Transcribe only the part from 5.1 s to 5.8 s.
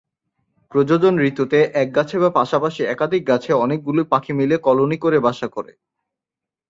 বাসা করে।